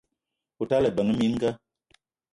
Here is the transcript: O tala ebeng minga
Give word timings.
O 0.61 0.63
tala 0.69 0.87
ebeng 0.91 1.11
minga 1.19 1.49